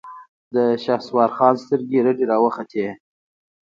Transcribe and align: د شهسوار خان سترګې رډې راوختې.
د 0.53 0.55
شهسوار 0.83 1.29
خان 1.37 1.55
سترګې 1.63 1.99
رډې 2.05 2.25
راوختې. 2.31 2.85